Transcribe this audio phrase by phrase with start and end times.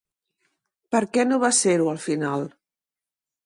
[0.95, 2.51] Per què no va ser-ho al final?